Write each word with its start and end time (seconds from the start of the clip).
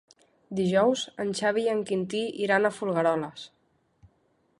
Dijous 0.59 1.03
en 1.23 1.29
Xavi 1.39 1.65
i 1.67 1.69
en 1.73 1.83
Quintí 1.89 2.21
iran 2.47 2.65
a 2.65 2.73
Folgueroles. 2.79 3.45